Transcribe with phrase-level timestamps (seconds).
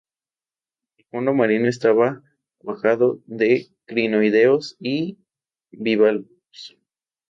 [0.97, 2.23] El fondo marino estaba
[2.57, 5.19] cuajado de crinoideos y
[5.69, 6.75] bivalvos.